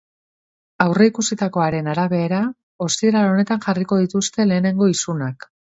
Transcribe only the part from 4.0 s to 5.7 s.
dituzte lehenengo isunak.